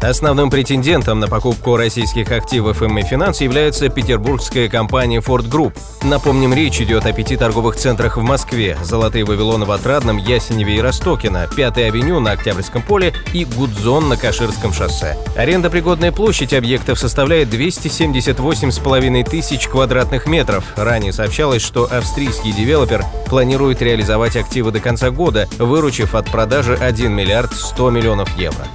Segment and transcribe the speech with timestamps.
[0.00, 5.76] Основным претендентом на покупку российских активов ММ Финанс является петербургская компания Ford Group.
[6.02, 10.80] Напомним, речь идет о пяти торговых центрах в Москве– Золотые Вавилоны в Отрадном, Ясеневе и
[10.80, 15.16] Ростокино, Пятой авеню на Октябрьском поле и Гудзон на Каширском шоссе.
[15.34, 20.64] Арендопригодная площадь объектов составляет 278,5 тысяч квадратных метров.
[20.76, 27.10] Ранее сообщалось, что австрийский девелопер планирует реализовать активы до конца года, выручив от продажи 1
[27.10, 28.66] миллиард 100 миллионов евро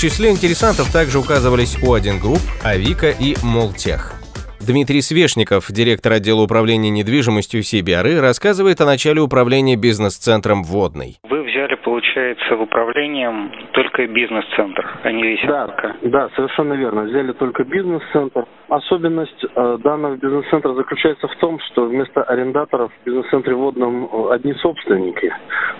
[0.00, 4.14] числе интересантов также указывались O1 Group, Avica и Malltech.
[4.58, 11.20] Дмитрий Свешников, директор отдела управления недвижимостью CBRE, рассказывает о начале управления бизнес-центром «Водный».
[11.28, 15.68] Вы взяли, получается, в управлением только бизнес-центр, а не весь да.
[16.02, 17.02] Да, совершенно верно.
[17.02, 18.46] Взяли только бизнес-центр.
[18.68, 25.30] Особенность э, данного бизнес-центра заключается в том, что вместо арендаторов в бизнес-центре «Водном» одни собственники,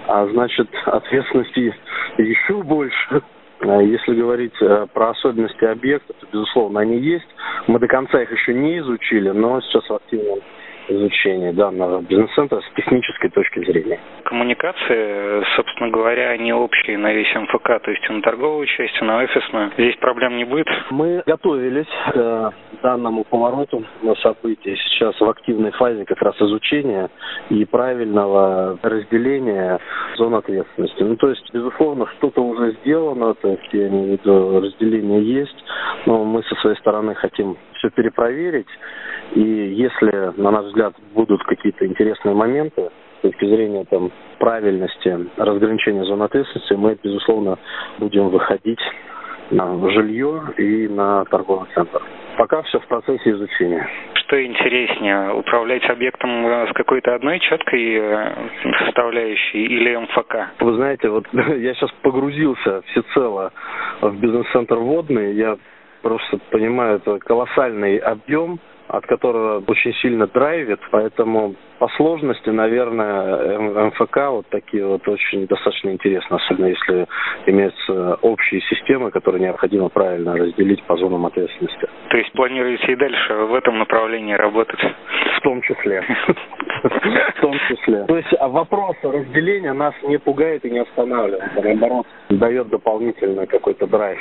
[0.09, 1.75] а значит, ответственности
[2.19, 3.22] еще больше.
[3.61, 7.28] Э, если говорить э, про особенности объекта, то, безусловно, они есть.
[7.66, 10.41] Мы до конца их еще не изучили, но сейчас в активном
[10.89, 13.98] изучения данного бизнес-центра с технической точки зрения.
[14.25, 19.70] Коммуникации, собственно говоря, они общие на весь МФК, то есть на торговую часть, на офисную.
[19.75, 20.67] Здесь проблем не будет?
[20.91, 24.77] Мы готовились к данному повороту на события.
[24.77, 27.09] Сейчас в активной фазе как раз изучения
[27.48, 29.78] и правильного разделения
[30.17, 31.03] зон ответственности.
[31.03, 35.65] Ну, то есть, безусловно, что-то уже сделано, то есть, я имею в виду, разделение есть,
[36.06, 38.69] но мы со своей стороны хотим все перепроверить.
[39.34, 46.05] И если, на наш взгляд, будут какие-то интересные моменты с точки зрения там, правильности разграничения
[46.05, 47.59] зон ответственности, мы, безусловно,
[47.99, 48.81] будем выходить
[49.50, 52.00] на жилье и на торговый центр.
[52.39, 53.87] Пока все в процессе изучения.
[54.15, 56.31] Что интереснее, управлять объектом
[56.69, 58.33] с какой-то одной четкой э,
[58.84, 60.37] составляющей или МФК?
[60.60, 63.53] Вы знаете, вот я сейчас погрузился всецело
[64.00, 65.34] в бизнес-центр водный.
[65.34, 65.59] Я
[66.03, 68.59] просто понимаю, это колоссальный объем,
[68.91, 75.91] от которого очень сильно драйвит, поэтому по сложности, наверное, МФК вот такие вот очень достаточно
[75.91, 77.06] интересны, особенно если
[77.47, 81.89] имеются общие системы, которые необходимо правильно разделить по зонам ответственности.
[82.10, 84.81] То есть планируете и дальше в этом направлении работать?
[85.37, 86.05] В том числе.
[86.83, 88.05] В том числе.
[88.06, 93.87] То есть а вопрос разделения нас не пугает и не останавливает, наоборот, дает дополнительный какой-то
[93.87, 94.19] драйв.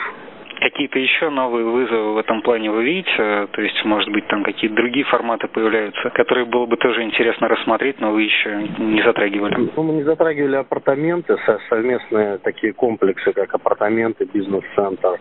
[0.59, 3.47] Какие-то еще новые вызовы в этом плане вы видите?
[3.51, 7.99] То есть, может быть, там какие-то другие форматы появляются, которые было бы тоже интересно рассмотреть,
[8.01, 9.69] но вы еще не затрагивали?
[9.75, 11.37] Ну, мы не затрагивали апартаменты,
[11.69, 15.19] совместные такие комплексы, как апартаменты, бизнес-центр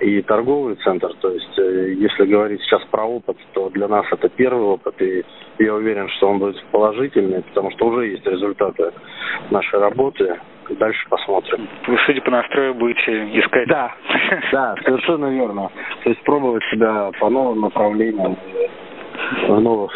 [0.00, 1.14] и торговый центр.
[1.20, 5.24] То есть, э, если говорить сейчас про опыт, то для нас это первый опыт, и
[5.58, 8.92] я уверен, что он будет положительный, потому что уже есть результаты
[9.50, 10.38] нашей работы
[10.70, 11.68] дальше посмотрим.
[11.86, 13.68] Вы, судя по настрою, будете искать...
[13.68, 13.94] Да,
[14.52, 15.70] да, совершенно верно.
[16.02, 18.36] То есть пробовать себя по новым направлениям
[19.48, 19.92] в новых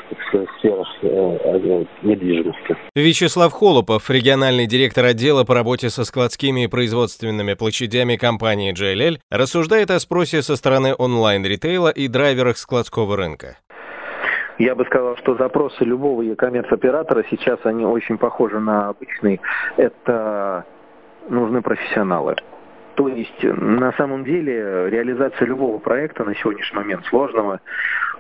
[0.59, 2.77] сферах э, недвижимости.
[2.95, 9.91] Вячеслав Холопов, региональный директор отдела по работе со складскими и производственными площадями компании JLL, рассуждает
[9.91, 13.59] о спросе со стороны онлайн-ритейла и драйверах складского рынка.
[14.59, 19.41] Я бы сказал, что запросы любого e-commerce оператора сейчас они очень похожи на обычный.
[19.77, 20.65] Это
[21.29, 22.35] нужны профессионалы.
[22.97, 27.61] То есть на самом деле реализация любого проекта на сегодняшний момент сложного,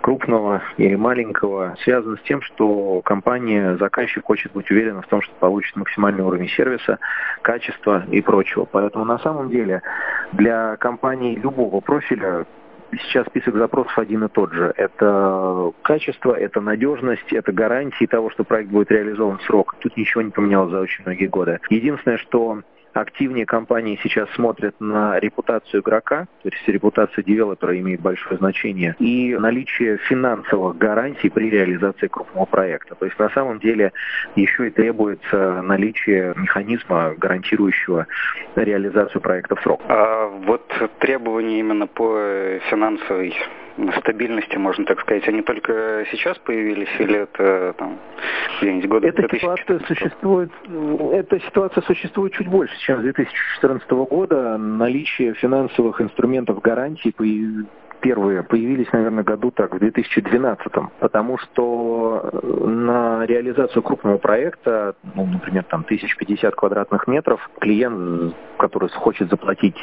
[0.00, 5.34] крупного или маленького связана с тем, что компания, заказчик хочет быть уверена в том, что
[5.40, 7.00] получит максимальный уровень сервиса,
[7.42, 8.66] качества и прочего.
[8.70, 9.82] Поэтому на самом деле
[10.30, 12.46] для компаний любого профиля
[12.92, 14.72] сейчас список запросов один и тот же.
[14.76, 19.76] Это качество, это надежность, это гарантии того, что проект будет реализован в срок.
[19.80, 21.60] Тут ничего не поменялось за очень многие годы.
[21.70, 22.62] Единственное, что
[23.00, 29.36] активнее компании сейчас смотрят на репутацию игрока, то есть репутация девелопера имеет большое значение, и
[29.36, 32.94] наличие финансовых гарантий при реализации крупного проекта.
[32.94, 33.92] То есть на самом деле
[34.36, 38.06] еще и требуется наличие механизма, гарантирующего
[38.56, 39.80] реализацию проекта в срок.
[39.88, 43.34] А вот требования именно по финансовой
[44.00, 47.98] стабильности, можно так сказать, они только сейчас появились или это там
[48.60, 50.50] где-нибудь года Эта ситуация существует,
[51.12, 54.56] эта ситуация существует чуть больше, чем с 2014 года.
[54.58, 57.12] Наличие финансовых инструментов гарантий
[58.00, 65.26] первые появились, наверное, году так, в 2012, потому что э, на реализацию крупного проекта, ну,
[65.26, 69.76] например, там 1050 квадратных метров, клиент, который хочет заплатить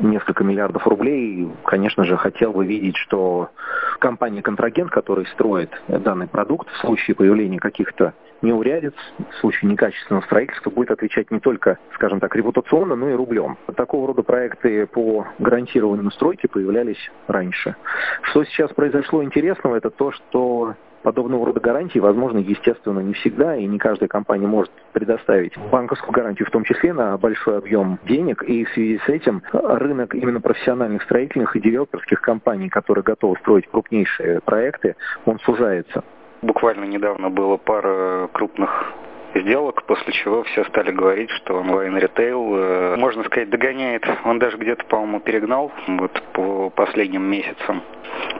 [0.00, 3.50] несколько миллиардов рублей, конечно же, хотел бы видеть, что
[3.98, 8.94] компания-контрагент, который строит данный продукт, в случае появления каких-то неурядиц,
[9.30, 13.56] в случае некачественного строительства, будет отвечать не только, скажем так, репутационно, но и рублем.
[13.76, 17.76] Такого рода проекты по гарантированию стройки появлялись раньше.
[18.22, 23.66] Что сейчас произошло интересного, это то, что подобного рода гарантии возможно, естественно, не всегда, и
[23.66, 28.64] не каждая компания может предоставить банковскую гарантию, в том числе на большой объем денег, и
[28.64, 34.40] в связи с этим рынок именно профессиональных строительных и девелоперских компаний, которые готовы строить крупнейшие
[34.40, 34.96] проекты,
[35.26, 36.04] он сужается.
[36.42, 38.92] Буквально недавно было пара крупных
[39.34, 44.04] сделок, после чего все стали говорить, что онлайн-ритейл, э, можно сказать, догоняет.
[44.24, 47.82] Он даже где-то, по-моему, перегнал вот по последним месяцам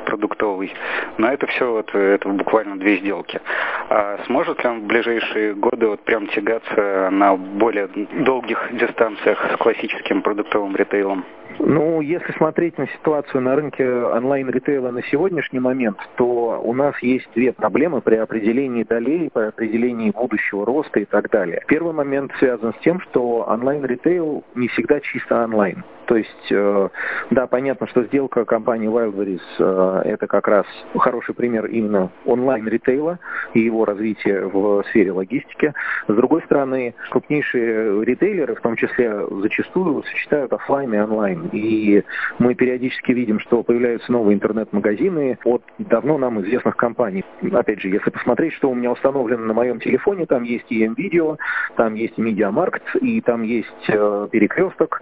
[0.04, 0.72] продуктовый.
[1.18, 3.40] Но это все вот, это буквально две сделки.
[3.88, 7.88] А сможет ли он в ближайшие годы вот прям тягаться на более
[8.24, 11.24] долгих дистанциях с классическим продуктовым ритейлом?
[11.64, 17.28] Ну, если смотреть на ситуацию на рынке онлайн-ритейла на сегодняшний момент, то у нас есть
[17.36, 21.62] две проблемы при определении долей, при определении будущего роста и так далее.
[21.68, 25.84] Первый момент связан с тем, что онлайн-ритейл не всегда чисто онлайн.
[26.06, 26.88] То есть, э,
[27.30, 30.66] да, понятно, что сделка компании Wildberries э, это как раз
[30.96, 33.18] хороший пример именно онлайн-ритейла
[33.54, 35.72] и его развития в сфере логистики.
[36.08, 41.50] С другой стороны, крупнейшие ритейлеры, в том числе зачастую, сочетают офлайн и онлайн.
[41.52, 42.02] И
[42.38, 47.24] мы периодически видим, что появляются новые интернет-магазины от давно нам известных компаний.
[47.52, 51.36] Опять же, если посмотреть, что у меня установлено на моем телефоне, там есть и M-Video,
[51.76, 52.22] там есть и
[53.00, 55.00] и там есть э, Перекресток.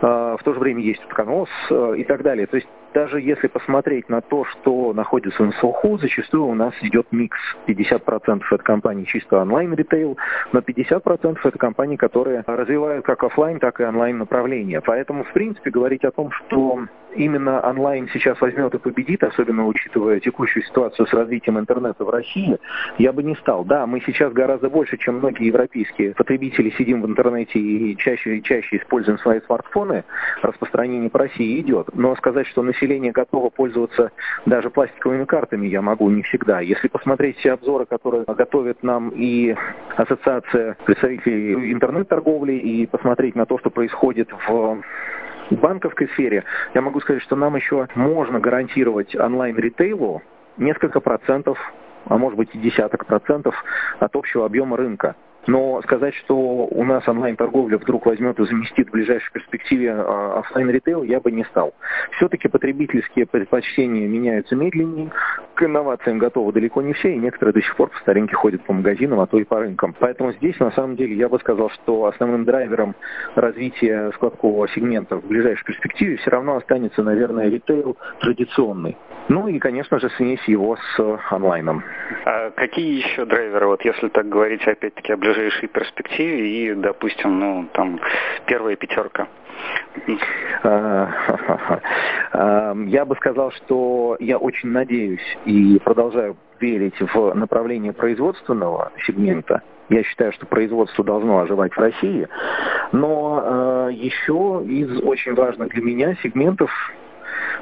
[0.00, 2.46] Э, в то же время есть утконос э, и так далее.
[2.46, 7.06] То есть даже если посмотреть на то, что находится на слуху, зачастую у нас идет
[7.10, 7.38] микс.
[7.66, 10.18] 50% это компании чисто онлайн-ритейл,
[10.52, 14.80] но 50% это компании, которые развивают как офлайн, так и онлайн направления.
[14.80, 16.80] Поэтому, в принципе, говорить о том, что
[17.14, 22.58] именно онлайн сейчас возьмет и победит, особенно учитывая текущую ситуацию с развитием интернета в России,
[22.98, 23.64] я бы не стал.
[23.64, 28.42] Да, мы сейчас гораздо больше, чем многие европейские потребители сидим в интернете и чаще и
[28.42, 30.04] чаще используем свои смартфоны,
[30.42, 31.88] распространение по России идет.
[31.94, 34.10] Но сказать, что население готово пользоваться
[34.46, 36.60] даже пластиковыми картами, я могу не всегда.
[36.60, 39.54] Если посмотреть все обзоры, которые готовят нам и
[39.96, 44.82] Ассоциация представителей интернет-торговли, и посмотреть на то, что происходит в
[45.56, 46.44] в банковской сфере
[46.74, 50.22] я могу сказать, что нам еще можно гарантировать онлайн-ритейлу
[50.56, 51.58] несколько процентов,
[52.06, 53.54] а может быть и десяток процентов
[53.98, 55.14] от общего объема рынка.
[55.46, 60.70] Но сказать, что у нас онлайн-торговля вдруг возьмет и заместит в ближайшей перспективе а, офлайн
[60.70, 61.74] ритейл, я бы не стал.
[62.16, 65.10] Все-таки потребительские предпочтения меняются медленнее,
[65.54, 68.72] к инновациям готовы далеко не все, и некоторые до сих пор по старинке ходят по
[68.72, 69.94] магазинам, а то и по рынкам.
[69.98, 72.94] Поэтому здесь, на самом деле, я бы сказал, что основным драйвером
[73.34, 78.96] развития складкового сегмента в ближайшей перспективе все равно останется, наверное, ритейл традиционный.
[79.28, 81.84] Ну и, конечно же, смесь его с онлайном.
[82.24, 87.68] А какие еще драйверы, вот если так говорить, опять-таки, о ближайшей перспективе и, допустим, ну,
[87.72, 88.00] там,
[88.46, 89.28] первая пятерка?
[92.34, 99.60] А, я бы сказал, что я очень надеюсь и продолжаю верить в направление производственного сегмента.
[99.90, 102.26] Я считаю, что производство должно оживать в России.
[102.92, 106.70] Но э, еще из очень важных для меня сегментов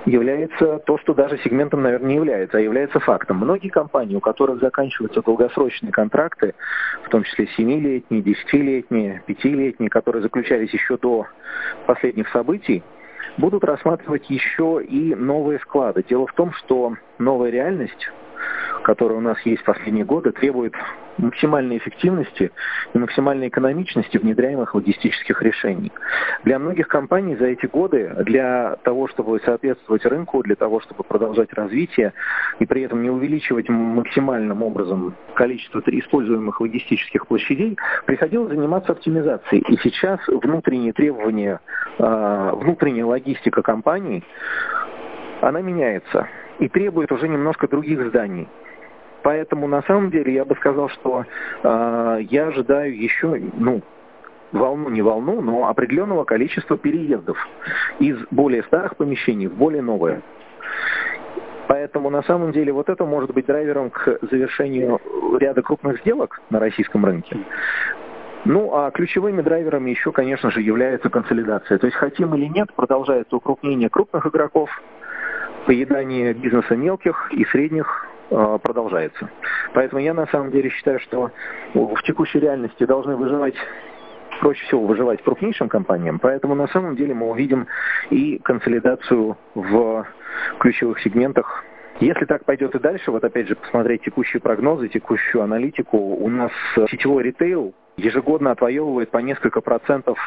[0.06, 3.38] является то, что даже сегментом, наверное, не является, а является фактом.
[3.38, 6.54] Многие компании, у которых заканчиваются долгосрочные контракты,
[7.04, 11.26] в том числе 7-летние, 10-летние, 5-летние, которые заключались еще до
[11.86, 12.82] последних событий,
[13.36, 16.04] будут рассматривать еще и новые склады.
[16.08, 18.10] Дело в том, что новая реальность
[18.82, 20.74] которая у нас есть в последние годы, требует
[21.18, 22.50] максимальной эффективности
[22.94, 25.92] и максимальной экономичности внедряемых логистических решений.
[26.44, 31.52] Для многих компаний за эти годы, для того, чтобы соответствовать рынку, для того, чтобы продолжать
[31.52, 32.12] развитие
[32.58, 39.62] и при этом не увеличивать максимальным образом количество используемых логистических площадей, приходилось заниматься оптимизацией.
[39.68, 41.60] И сейчас внутренние требования,
[41.98, 44.24] а, внутренняя логистика компаний,
[45.40, 48.48] она меняется и требует уже немножко других зданий.
[49.22, 51.24] Поэтому на самом деле я бы сказал, что
[51.62, 53.82] э, я ожидаю еще, ну,
[54.52, 57.36] волну, не волну, но определенного количества переездов
[57.98, 60.22] из более старых помещений в более новые.
[61.68, 65.00] Поэтому на самом деле вот это может быть драйвером к завершению
[65.38, 67.36] ряда крупных сделок на российском рынке.
[68.44, 71.78] Ну, а ключевыми драйверами еще, конечно же, является консолидация.
[71.78, 74.70] То есть хотим или нет, продолжается укрупнение крупных игроков,
[75.66, 79.28] поедание бизнеса мелких и средних продолжается.
[79.74, 81.30] Поэтому я на самом деле считаю, что
[81.74, 83.54] в текущей реальности должны выживать
[84.40, 87.66] проще всего выживать крупнейшим компаниям, поэтому на самом деле мы увидим
[88.08, 90.06] и консолидацию в
[90.58, 91.64] ключевых сегментах
[92.00, 96.50] если так пойдет и дальше, вот опять же посмотреть текущие прогнозы, текущую аналитику, у нас
[96.90, 100.18] сетевой ритейл ежегодно отвоевывает по несколько процентов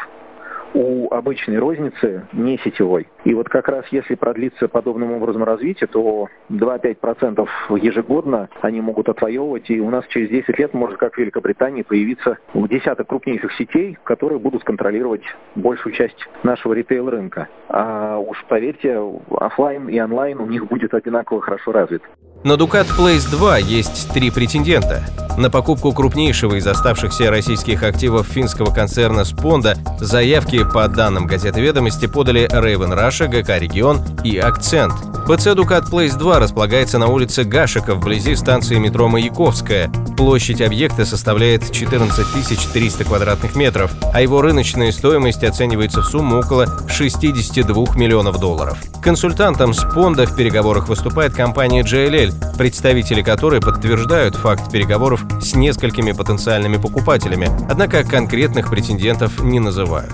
[0.73, 3.07] у обычной розницы не сетевой.
[3.23, 7.47] И вот как раз если продлится подобным образом развитие, то 2-5%
[7.81, 12.37] ежегодно они могут отвоевывать, и у нас через 10 лет может, как в Великобритании, появиться
[12.53, 15.23] десяток крупнейших сетей, которые будут контролировать
[15.55, 17.47] большую часть нашего ритейл-рынка.
[17.69, 18.99] А уж поверьте,
[19.31, 22.01] офлайн и онлайн у них будет одинаково хорошо развит.
[22.43, 25.01] На Ducat Place 2 есть три претендента.
[25.37, 32.05] На покупку крупнейшего из оставшихся российских активов финского концерна «Спонда» заявки, по данным газеты «Ведомости»,
[32.05, 34.93] подали Raven Russia, ГК «Регион» и «Акцент».
[35.25, 39.89] ПЦ Ducat Place 2 располагается на улице Гашика, вблизи станции метро Маяковская.
[40.17, 46.67] Площадь объекта составляет 14 300 квадратных метров, а его рыночная стоимость оценивается в сумму около
[46.89, 48.77] 62 миллионов долларов.
[49.01, 56.75] Консультантом Спонда в переговорах выступает компания JLL, представители которой подтверждают факт переговоров с несколькими потенциальными
[56.75, 60.11] покупателями, однако конкретных претендентов не называют.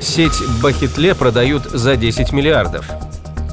[0.00, 2.86] Сеть Бахетле продают за 10 миллиардов.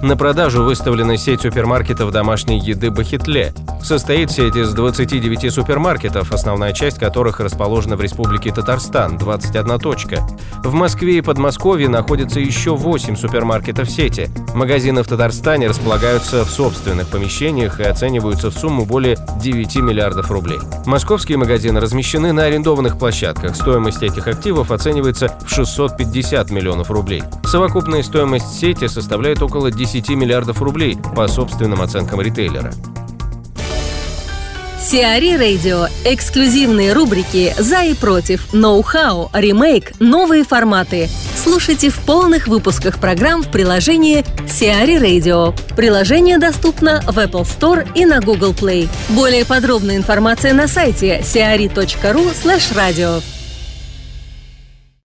[0.04, 3.54] На продажу выставлена сеть супермаркетов домашней еды «Бахетле».
[3.82, 10.28] Состоит сеть из 29 супермаркетов, основная часть которых расположена в Республике Татарстан, 21 точка.
[10.62, 14.30] В Москве и Подмосковье находятся еще 8 супермаркетов сети.
[14.54, 20.60] Магазины в Татарстане располагаются в собственных помещениях и оцениваются в сумму более 9 миллиардов рублей.
[20.86, 23.56] Московские магазины размещены на арендованных площадках.
[23.56, 27.24] Стоимость этих активов оценивается в 650 миллионов рублей.
[27.46, 32.74] Совокупная стоимость сети составляет около 10 10 миллиардов рублей, по собственным оценкам ритейлера.
[34.82, 35.88] Сиари Радио.
[36.04, 41.10] Эксклюзивные рубрики «За и против», «Ноу-хау», «Ремейк», «Новые форматы».
[41.42, 45.56] Слушайте в полных выпусках программ в приложении Сиари Radio.
[45.76, 48.90] Приложение доступно в Apple Store и на Google Play.
[49.10, 53.24] Более подробная информация на сайте siari.ru slash radio.